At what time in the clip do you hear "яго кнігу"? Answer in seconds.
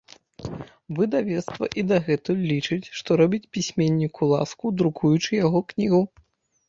5.45-6.01